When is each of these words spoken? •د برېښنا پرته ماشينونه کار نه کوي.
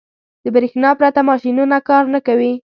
•د 0.43 0.45
برېښنا 0.55 0.89
پرته 0.99 1.21
ماشينونه 1.29 1.77
کار 1.89 2.03
نه 2.13 2.19
کوي. 2.27 2.53